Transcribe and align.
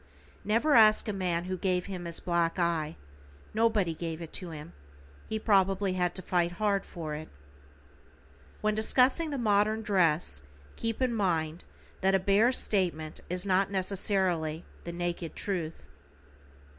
Never 0.43 0.73
ask 0.73 1.07
a 1.07 1.13
man 1.13 1.43
who 1.43 1.55
gave 1.55 1.85
him 1.85 2.05
his 2.05 2.19
black 2.19 2.57
eye; 2.57 2.95
nobody 3.53 3.93
gave 3.93 4.19
it 4.19 4.33
to 4.33 4.49
him, 4.49 4.73
he 5.29 5.37
probably 5.37 5.93
had 5.93 6.15
to 6.15 6.23
fight 6.23 6.53
hard 6.53 6.87
for 6.87 7.13
it. 7.13 7.29
When 8.61 8.73
discussing 8.73 9.29
the 9.29 9.37
modern 9.37 9.83
dress, 9.83 10.41
keep 10.75 11.03
in 11.03 11.13
mind 11.13 11.63
that 12.01 12.15
a 12.15 12.19
bare 12.19 12.51
statement 12.51 13.19
is 13.29 13.45
not 13.45 13.69
necessarily 13.69 14.65
the 14.85 14.91
naked 14.91 15.35
truth. 15.35 15.87